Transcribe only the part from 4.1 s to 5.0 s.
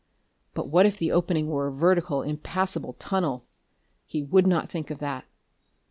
would not think of